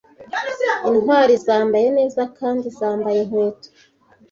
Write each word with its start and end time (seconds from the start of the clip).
intwali 0.89 1.33
zambaye 1.45 1.87
neza 1.97 2.21
kandi 2.37 2.65
zambaye 2.77 3.19
inkweto 3.23 3.69